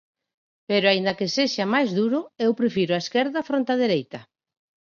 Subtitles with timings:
[0.69, 4.19] Pero aínda que sexa máis duro, eu prefiro a esquerda fronte á dereita.